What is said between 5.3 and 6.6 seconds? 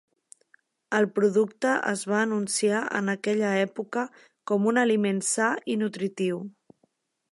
sa i nutritiu.